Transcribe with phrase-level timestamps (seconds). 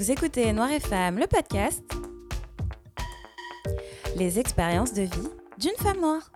[0.00, 1.84] Vous écoutez Noir et Femme, le podcast.
[4.16, 5.28] Les expériences de vie
[5.58, 6.32] d'une femme noire.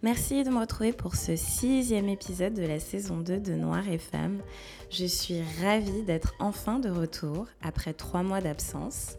[0.00, 3.98] Merci de me retrouver pour ce sixième épisode de la saison 2 de Noir et
[3.98, 4.40] Femme.
[4.88, 9.18] Je suis ravie d'être enfin de retour après trois mois d'absence.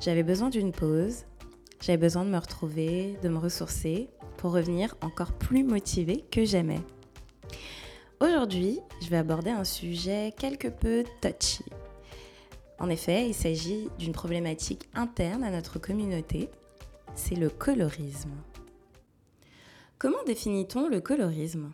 [0.00, 1.26] J'avais besoin d'une pause,
[1.80, 6.80] j'avais besoin de me retrouver, de me ressourcer pour revenir encore plus motivée que jamais.
[8.20, 11.64] Aujourd'hui, je vais aborder un sujet quelque peu touchy.
[12.80, 16.48] En effet, il s'agit d'une problématique interne à notre communauté,
[17.14, 18.34] c'est le colorisme.
[19.98, 21.72] Comment définit-on le colorisme?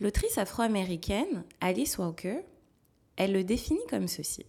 [0.00, 2.40] L'autrice afro-américaine Alice Walker,
[3.16, 4.44] elle le définit comme ceci.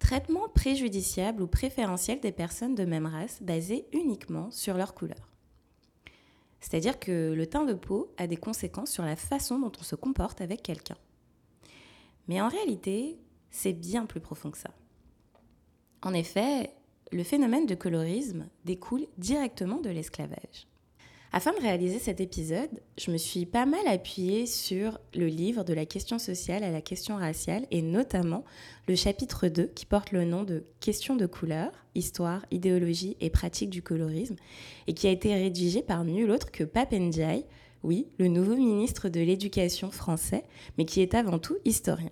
[0.00, 5.28] Traitement préjudiciable ou préférentiel des personnes de même race basé uniquement sur leur couleur.
[6.60, 9.94] C'est-à-dire que le teint de peau a des conséquences sur la façon dont on se
[9.94, 10.96] comporte avec quelqu'un.
[12.26, 13.18] Mais en réalité,
[13.50, 14.70] c'est bien plus profond que ça.
[16.02, 16.74] En effet,
[17.12, 20.66] le phénomène de colorisme découle directement de l'esclavage.
[21.32, 25.72] Afin de réaliser cet épisode, je me suis pas mal appuyée sur le livre de
[25.72, 28.44] la question sociale à la question raciale et notamment
[28.88, 33.70] le chapitre 2 qui porte le nom de Questions de couleur, histoire, idéologie et pratique
[33.70, 34.34] du colorisme
[34.88, 36.94] et qui a été rédigé par nul autre que Pape
[37.82, 40.44] oui, le nouveau ministre de l'Éducation français,
[40.76, 42.10] mais qui est avant tout historien.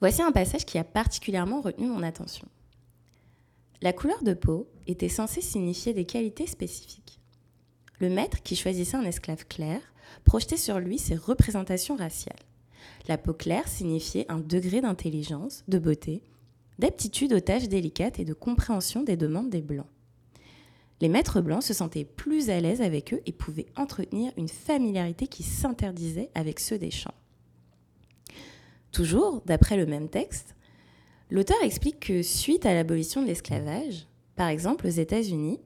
[0.00, 2.46] Voici un passage qui a particulièrement retenu mon attention.
[3.82, 7.15] La couleur de peau était censée signifier des qualités spécifiques.
[7.98, 9.80] Le maître, qui choisissait un esclave clair,
[10.24, 12.36] projetait sur lui ses représentations raciales.
[13.08, 16.22] La peau claire signifiait un degré d'intelligence, de beauté,
[16.78, 19.86] d'aptitude aux tâches délicates et de compréhension des demandes des Blancs.
[21.00, 25.26] Les maîtres blancs se sentaient plus à l'aise avec eux et pouvaient entretenir une familiarité
[25.26, 27.14] qui s'interdisait avec ceux des champs.
[28.92, 30.54] Toujours, d'après le même texte,
[31.30, 34.06] l'auteur explique que suite à l'abolition de l'esclavage,
[34.36, 35.60] par exemple aux États-Unis,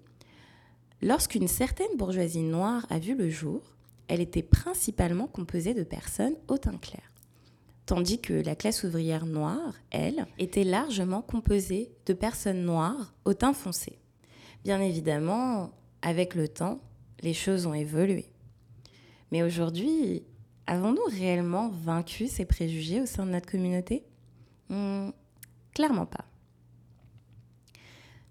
[1.02, 3.62] Lorsqu'une certaine bourgeoisie noire a vu le jour,
[4.08, 7.12] elle était principalement composée de personnes au teint clair,
[7.86, 13.54] tandis que la classe ouvrière noire, elle, était largement composée de personnes noires au teint
[13.54, 13.98] foncé.
[14.64, 15.70] Bien évidemment,
[16.02, 16.80] avec le temps,
[17.22, 18.26] les choses ont évolué.
[19.32, 20.24] Mais aujourd'hui,
[20.66, 24.04] avons-nous réellement vaincu ces préjugés au sein de notre communauté?
[24.68, 25.10] Hmm,
[25.74, 26.24] Clairement pas.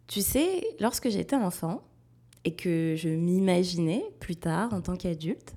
[0.07, 1.81] Tu sais, lorsque j'étais enfant,
[2.49, 5.53] et que je m'imaginais plus tard en tant qu'adulte,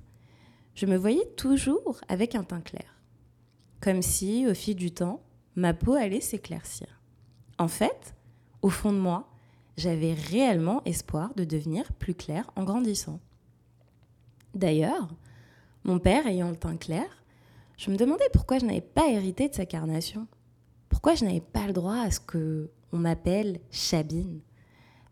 [0.75, 2.99] je me voyais toujours avec un teint clair.
[3.81, 5.23] Comme si, au fil du temps,
[5.55, 7.01] ma peau allait s'éclaircir.
[7.57, 8.13] En fait,
[8.61, 9.27] au fond de moi,
[9.75, 13.19] j'avais réellement espoir de devenir plus clair en grandissant.
[14.53, 15.15] D'ailleurs,
[15.85, 17.07] mon père ayant le teint clair,
[17.75, 20.27] je me demandais pourquoi je n'avais pas hérité de sa carnation.
[20.89, 24.41] Pourquoi je n'avais pas le droit à ce que on m'appelle Chabine?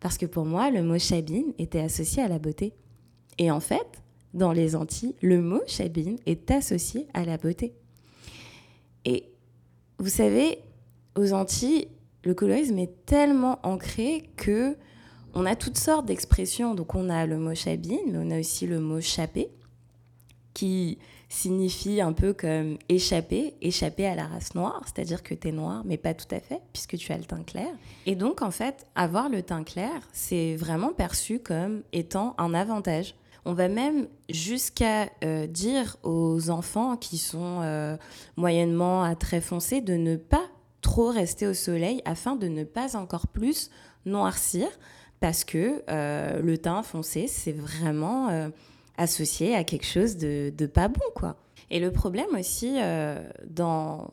[0.02, 2.74] Parce que pour moi, le mot chabine était associé à la beauté.
[3.38, 4.02] Et en fait,
[4.34, 7.72] dans les Antilles, le mot chabine est associé à la beauté.
[9.04, 9.26] Et
[9.98, 10.58] vous savez,
[11.16, 11.86] aux Antilles,
[12.24, 14.76] le colorisme est tellement ancré que
[15.34, 16.74] on a toutes sortes d'expressions.
[16.74, 19.50] Donc on a le mot chabine, mais on a aussi le mot chapé,
[20.54, 20.98] qui
[21.28, 25.82] signifie un peu comme échapper, échapper à la race noire, c'est-à-dire que tu es noir,
[25.86, 27.70] mais pas tout à fait, puisque tu as le teint clair.
[28.04, 33.14] Et donc, en fait, avoir le teint clair, c'est vraiment perçu comme étant un avantage.
[33.46, 37.96] On va même jusqu'à euh, dire aux enfants qui sont euh,
[38.36, 40.44] moyennement à très foncés de ne pas
[40.82, 43.70] trop rester au soleil afin de ne pas encore plus
[44.04, 44.68] noircir,
[45.20, 48.50] parce que euh, le teint foncé, c'est vraiment
[48.96, 51.36] associé à quelque chose de, pas bon, quoi.
[51.70, 54.12] Et le problème aussi euh, dans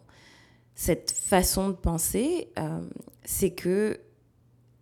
[0.75, 2.81] cette façon de penser, euh,
[3.25, 3.99] c'est que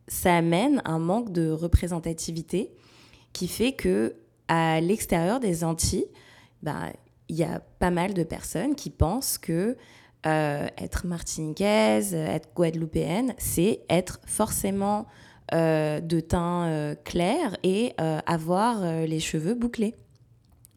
[0.08, 2.72] ça amène un manque de représentativité
[3.34, 4.16] qui fait que
[4.48, 6.08] à l'extérieur des Antilles,
[6.62, 6.94] bah,
[7.30, 9.76] il y a pas mal de personnes qui pensent que
[10.26, 15.06] euh, être martiniquaise, être guadeloupéenne, c'est être forcément
[15.54, 19.96] de teint euh, clair et euh, avoir les cheveux bouclés.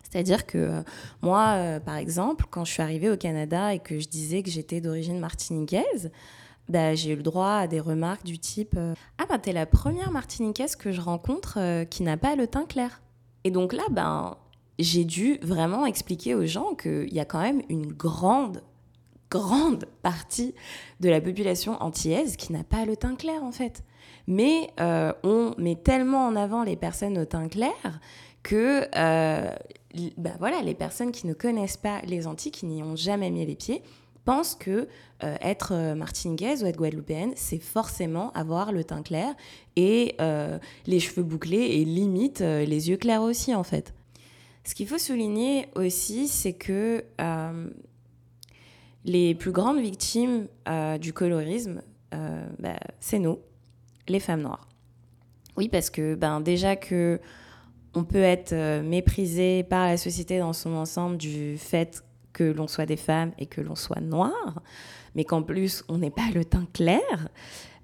[0.02, 0.82] C'est-à-dire que
[1.22, 4.80] moi, par exemple, quand je suis arrivée au Canada et que je disais que j'étais
[4.80, 6.10] d'origine martiniquaise,
[6.68, 8.76] bah, j'ai eu le droit à des remarques du type
[9.18, 13.00] Ah, bah, t'es la première martiniquaise que je rencontre qui n'a pas le teint clair.
[13.44, 14.36] Et donc là, ben,
[14.80, 18.62] j'ai dû vraiment expliquer aux gens qu'il y a quand même une grande
[19.30, 20.54] grande partie
[20.98, 23.84] de la population antillaise qui n'a pas le teint clair en fait.
[24.26, 28.00] Mais euh, on met tellement en avant les personnes au teint clair
[28.42, 29.54] que euh,
[30.16, 33.44] bah voilà, les personnes qui ne connaissent pas les Antilles, qui n'y ont jamais mis
[33.46, 33.82] les pieds,
[34.24, 34.88] pensent que
[35.24, 39.34] euh, être martiniquaise ou être guadeloupéenne, c'est forcément avoir le teint clair
[39.76, 40.16] et
[40.86, 43.94] les cheveux bouclés et limite les yeux clairs aussi en fait.
[44.64, 47.04] Ce qu'il faut souligner aussi, c'est que
[49.04, 50.46] les plus grandes victimes
[51.00, 51.82] du colorisme,
[52.12, 53.38] bah, c'est nous,
[54.08, 54.68] les femmes noires.
[55.56, 57.20] Oui, parce que ben, déjà que
[57.94, 62.68] on peut être euh, méprisé par la société dans son ensemble du fait que l'on
[62.68, 64.62] soit des femmes et que l'on soit noir,
[65.14, 67.28] mais qu'en plus on n'ait pas le teint clair,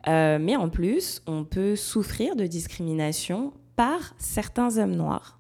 [0.09, 5.39] euh, mais en plus on peut souffrir de discrimination par certains hommes noirs.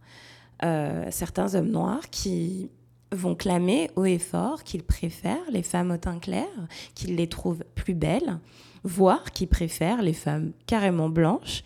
[0.64, 2.70] Euh, certains hommes noirs qui
[3.12, 6.48] vont clamer haut et fort qu'ils préfèrent les femmes au teint clair,
[6.94, 8.38] qu'ils les trouvent plus belles,
[8.82, 11.62] voire qui préfèrent les femmes carrément blanches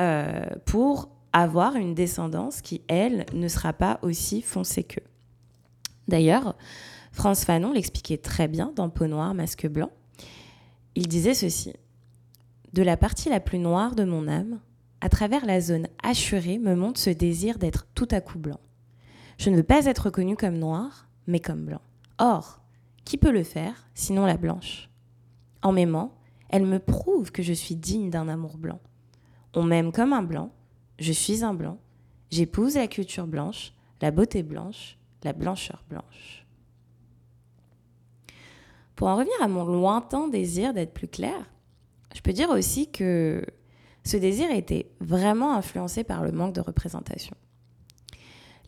[0.00, 5.04] euh, pour avoir une descendance qui, elle, ne sera pas aussi foncée qu'eux.
[6.08, 6.56] D'ailleurs,
[7.12, 9.90] France Fanon l'expliquait très bien dans Peau noire, masque blanc.
[10.96, 11.72] Il disait ceci
[12.72, 14.58] De la partie la plus noire de mon âme,
[15.00, 18.60] à travers la zone assurée me monte ce désir d'être tout à coup blanc.
[19.40, 21.80] Je ne veux pas être reconnue comme noire, mais comme blanc.
[22.18, 22.60] Or,
[23.06, 24.90] qui peut le faire, sinon la blanche?
[25.62, 26.14] En m'aimant,
[26.50, 28.80] elle me prouve que je suis digne d'un amour blanc.
[29.54, 30.52] On m'aime comme un blanc,
[30.98, 31.78] je suis un blanc,
[32.30, 33.72] j'épouse la culture blanche,
[34.02, 36.46] la beauté blanche, la blancheur blanche.
[38.94, 41.50] Pour en revenir à mon lointain désir d'être plus clair,
[42.14, 43.42] je peux dire aussi que
[44.04, 47.38] ce désir était vraiment influencé par le manque de représentation.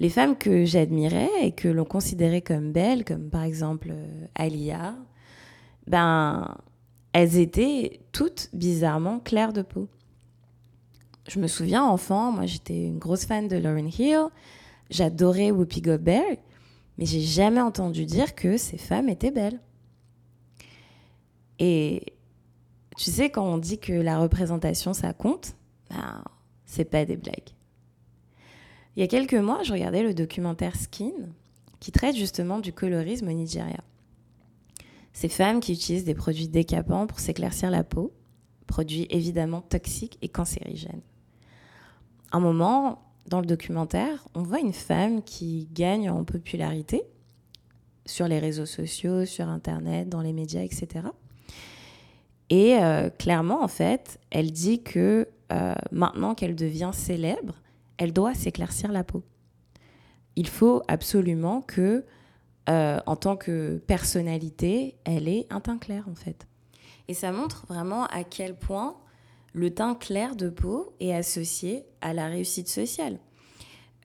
[0.03, 4.97] Les femmes que j'admirais et que l'on considérait comme belles, comme par exemple euh, Alia,
[5.87, 6.57] ben,
[7.13, 9.87] elles étaient toutes bizarrement claires de peau.
[11.29, 14.27] Je me souviens, enfant, moi j'étais une grosse fan de Lauryn Hill,
[14.91, 16.41] j'adorais Whoopi Goldberg,
[16.99, 19.61] mais j'ai jamais entendu dire que ces femmes étaient belles.
[21.61, 22.03] Et
[22.97, 25.55] tu sais, quand on dit que la représentation ça compte,
[25.91, 26.25] ben,
[26.65, 27.53] c'est pas des blagues.
[28.97, 31.13] Il y a quelques mois, je regardais le documentaire Skin,
[31.81, 33.83] qui traite justement du colorisme au Nigeria.
[35.13, 38.13] Ces femmes qui utilisent des produits décapants pour s'éclaircir la peau,
[38.67, 41.03] produits évidemment toxiques et cancérigènes.
[42.33, 47.03] Un moment, dans le documentaire, on voit une femme qui gagne en popularité
[48.07, 51.07] sur les réseaux sociaux, sur Internet, dans les médias, etc.
[52.51, 57.55] Et euh, clairement, en fait, elle dit que euh, maintenant qu'elle devient célèbre,
[58.03, 59.23] elle doit s'éclaircir la peau.
[60.35, 62.05] Il faut absolument que
[62.69, 66.49] euh, en tant que personnalité, elle est un teint clair en fait.
[67.07, 68.97] Et ça montre vraiment à quel point
[69.53, 73.21] le teint clair de peau est associé à la réussite sociale.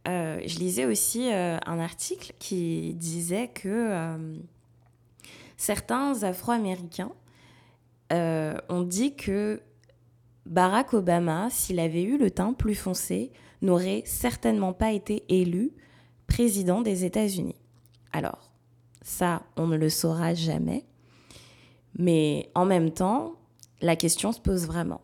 [0.08, 4.38] Euh, je lisais aussi euh, un article qui disait que
[5.58, 7.12] certains Afro-Américains
[8.12, 9.60] ont dit que
[10.46, 15.71] Barack Obama, s'il avait eu le teint plus foncé, n'aurait certainement pas été élu
[16.27, 17.56] président des États-Unis.
[18.12, 18.51] Alors,
[19.01, 20.86] ça, on ne le saura jamais.
[21.98, 23.34] Mais en même temps,
[23.82, 25.01] la question se pose vraiment.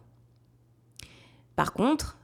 [1.56, 2.18] Par contre,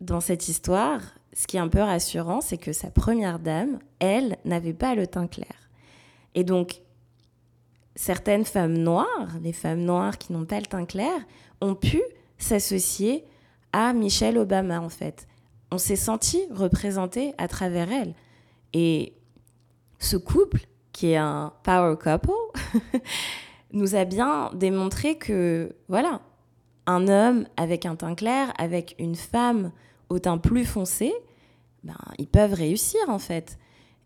[0.00, 1.00] dans cette histoire,
[1.32, 5.06] ce qui est un peu rassurant, c'est que sa première dame, elle, n'avait pas le
[5.06, 5.70] teint clair.
[6.34, 6.80] Et donc,
[7.96, 11.14] certaines femmes noires, les femmes noires qui n'ont pas le teint clair,
[11.60, 12.02] ont pu
[12.38, 13.24] s'associer
[13.72, 15.26] à Michelle Obama, en fait.
[15.74, 18.14] On s'est senti représenté à travers elle.
[18.74, 19.12] Et
[19.98, 22.30] ce couple, qui est un power couple,
[23.72, 26.20] nous a bien démontré que, voilà,
[26.86, 29.72] un homme avec un teint clair, avec une femme
[30.10, 31.12] au teint plus foncé,
[31.82, 33.58] ben, ils peuvent réussir en fait.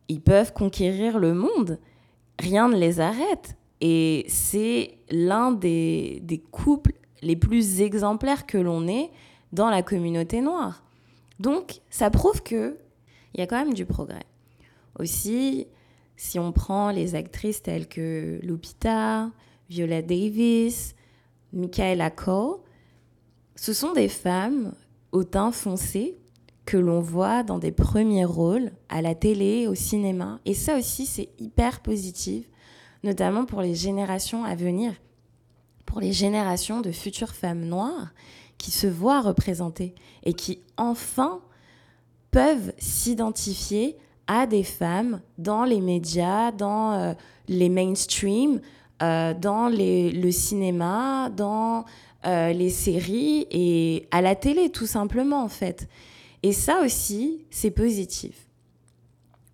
[0.09, 1.79] Ils peuvent conquérir le monde.
[2.39, 3.59] Rien ne les arrête.
[3.83, 9.11] Et c'est l'un des, des couples les plus exemplaires que l'on ait
[9.53, 10.83] dans la communauté noire.
[11.38, 12.76] Donc, ça prouve qu'il
[13.35, 14.25] y a quand même du progrès.
[14.99, 15.66] Aussi,
[16.16, 19.30] si on prend les actrices telles que Lupita,
[19.71, 20.95] Viola Davis,
[21.52, 22.62] Michaela Coe,
[23.54, 24.75] ce sont des femmes
[25.12, 26.18] au teint foncé
[26.64, 30.38] que l'on voit dans des premiers rôles à la télé, au cinéma.
[30.45, 32.45] Et ça aussi, c'est hyper positif,
[33.04, 34.92] notamment pour les générations à venir,
[35.87, 38.12] pour les générations de futures femmes noires
[38.59, 41.41] qui se voient représentées et qui enfin
[42.31, 43.97] peuvent s'identifier
[44.27, 47.15] à des femmes dans les médias, dans euh,
[47.49, 48.61] les mainstream,
[49.03, 51.85] euh, dans le cinéma, dans
[52.27, 55.88] euh, les séries et à la télé, tout simplement, en fait.
[56.43, 58.49] Et ça aussi, c'est positif.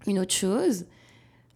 [0.07, 0.87] Une autre chose,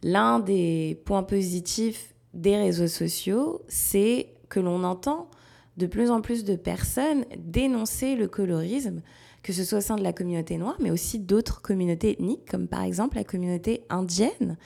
[0.02, 5.28] l'un des points positifs des réseaux sociaux, c'est que l'on entend
[5.78, 9.00] de plus en plus de personnes dénoncer le colorisme,
[9.42, 12.66] que ce soit au sein de la communauté noire, mais aussi d'autres communautés ethniques, comme
[12.66, 14.58] par exemple la communauté indienne.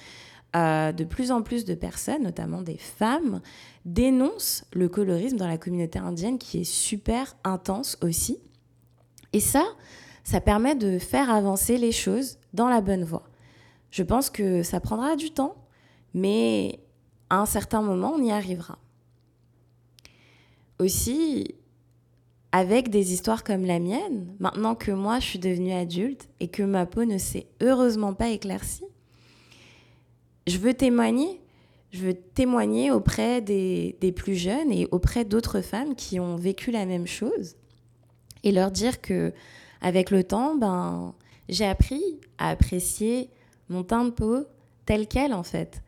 [0.55, 3.41] Euh, de plus en plus de personnes, notamment des femmes,
[3.87, 8.39] dénoncent le colorisme dans la communauté indienne qui est super intense aussi.
[9.33, 9.65] Et ça,
[10.25, 13.25] ça permet de faire avancer les choses dans la bonne voie.
[13.91, 15.57] Je pense que ça prendra du temps,
[16.13, 16.81] mais
[17.31, 18.79] à un certain moment, on y arrivera.
[20.83, 21.55] Aussi,
[22.51, 26.65] avec des histoires comme la mienne, maintenant que moi je suis devenue adulte et que
[26.65, 28.85] ma peau ne s'est heureusement pas éclaircie,
[30.49, 31.41] je veux témoigner.
[31.93, 36.85] Je veux témoigner auprès des, plus jeunes et auprès d'autres femmes qui ont vécu la
[36.85, 37.55] même chose
[38.43, 39.33] et leur dire que
[39.83, 41.15] avec le temps, ben,
[41.49, 42.03] j'ai appris
[42.39, 43.31] à apprécier
[43.69, 44.47] mon teint de peau
[44.85, 45.81] tel quel en fait.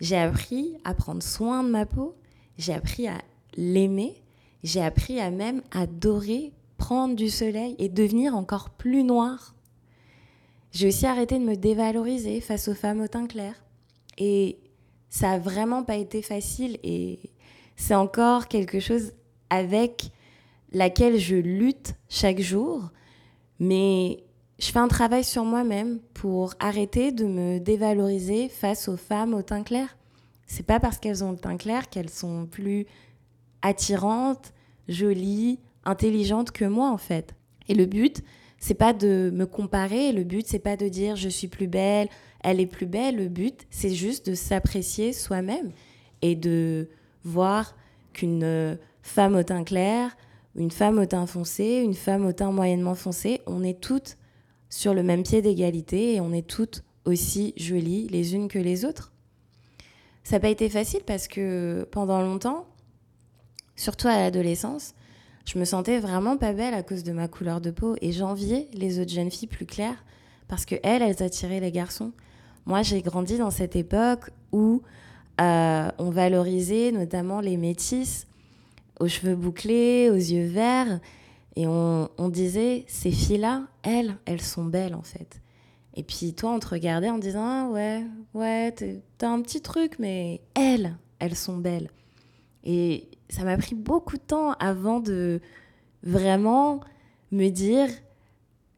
[0.00, 2.14] J'ai appris à prendre soin de ma peau,
[2.56, 3.18] j'ai appris à
[3.56, 4.22] l'aimer,
[4.62, 9.54] j'ai appris à même adorer prendre du soleil et devenir encore plus noire.
[10.72, 13.54] J'ai aussi arrêté de me dévaloriser face aux femmes au teint clair.
[14.18, 14.58] Et
[15.08, 17.18] ça a vraiment pas été facile et
[17.76, 19.12] c'est encore quelque chose
[19.50, 20.10] avec
[20.72, 22.90] laquelle je lutte chaque jour.
[23.58, 24.24] Mais
[24.58, 29.42] je fais un travail sur moi-même pour arrêter de me dévaloriser face aux femmes au
[29.42, 29.96] teint clair.
[30.46, 32.86] C'est pas parce qu'elles ont le teint clair qu'elles sont plus
[33.62, 34.52] attirantes,
[34.88, 37.34] jolies, intelligentes que moi en fait.
[37.68, 38.22] Et le but,
[38.58, 42.08] c'est pas de me comparer, le but c'est pas de dire je suis plus belle,
[42.42, 43.16] elle est plus belle.
[43.16, 45.70] Le but, c'est juste de s'apprécier soi-même
[46.22, 46.88] et de
[47.24, 47.76] voir
[48.12, 50.16] qu'une femme au teint clair,
[50.56, 54.16] une femme au teint foncé, une femme au teint moyennement foncé, on est toutes
[54.68, 58.84] sur le même pied d'égalité et on est toutes aussi jolies les unes que les
[58.84, 59.12] autres.
[60.22, 62.66] Ça n'a pas été facile parce que pendant longtemps,
[63.80, 64.94] surtout à l'adolescence,
[65.46, 68.68] je me sentais vraiment pas belle à cause de ma couleur de peau et j'enviais
[68.74, 70.04] les autres jeunes filles plus claires
[70.48, 72.12] parce que elles, attiraient les garçons.
[72.66, 74.82] Moi, j'ai grandi dans cette époque où
[75.40, 78.26] euh, on valorisait notamment les métisses
[79.00, 81.00] aux cheveux bouclés, aux yeux verts.
[81.56, 85.40] Et on, disait, ces filles-là, elles, elles sont belles en fait.
[85.94, 88.74] Et puis toi, on te regardait en disant, ah ouais, ouais,
[89.16, 91.88] t'as un petit truc, mais elles, elles sont belles.
[92.64, 95.40] Et ça m'a pris beaucoup de temps avant de
[96.02, 96.80] vraiment
[97.32, 97.88] me dire,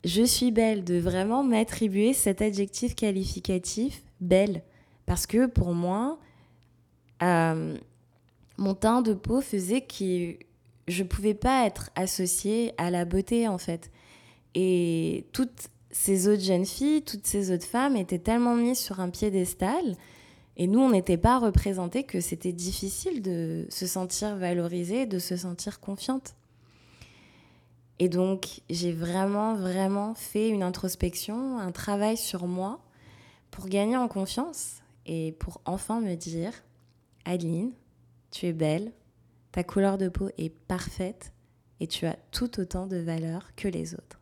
[0.05, 4.63] je suis belle, de vraiment m'attribuer cet adjectif qualificatif belle.
[5.07, 6.19] Parce que pour moi,
[7.23, 7.77] euh,
[8.59, 10.37] mon teint de peau faisait que
[10.89, 13.91] je ne pouvais pas être associée à la beauté en fait.
[14.55, 19.11] Et toutes ces autres jeunes filles, toutes ces autres femmes étaient tellement mises sur un
[19.11, 19.97] piédestal.
[20.57, 25.37] Et nous, on n'était pas représentés que c'était difficile de se sentir valorisée, de se
[25.37, 26.35] sentir confiante.
[27.99, 32.81] Et donc, j'ai vraiment, vraiment fait une introspection, un travail sur moi
[33.51, 36.53] pour gagner en confiance et pour enfin me dire,
[37.25, 37.73] Adeline,
[38.31, 38.93] tu es belle,
[39.53, 41.33] ta couleur de peau est parfaite
[41.81, 44.21] et tu as tout autant de valeur que les autres.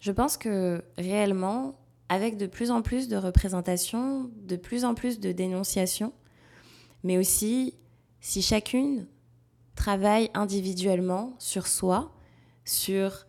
[0.00, 1.76] Je pense que réellement,
[2.12, 6.12] avec de plus en plus de représentation, de plus en plus de dénonciation,
[7.04, 7.74] mais aussi
[8.20, 9.06] si chacune
[9.76, 12.12] travaille individuellement sur soi,
[12.66, 13.24] sur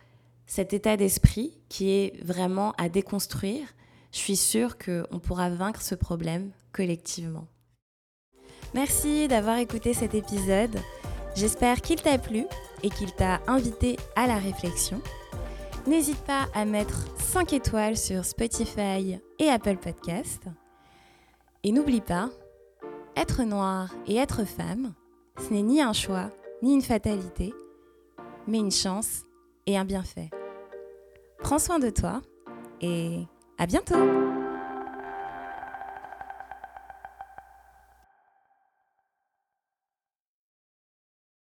[0.48, 3.66] cet état d'esprit qui est vraiment à déconstruire,
[4.12, 7.48] je suis sûre qu'on pourra vaincre ce problème collectivement.
[8.74, 10.78] Merci d'avoir écouté cet épisode.
[11.36, 12.44] J'espère qu'il t'a plu
[12.84, 15.02] et qu'il t'a invité à la réflexion.
[15.86, 20.44] N'hésite pas à mettre 5 étoiles sur Spotify et Apple Podcast.
[21.63, 22.30] Et n'oublie pas,
[23.18, 24.94] être noir et être femme,
[25.38, 26.30] ce n'est ni un choix,
[26.62, 27.54] ni une fatalité,
[28.48, 29.24] mais une chance
[29.66, 30.30] et un bienfait.
[31.40, 32.22] Prends soin de toi
[32.80, 34.33] et à bientôt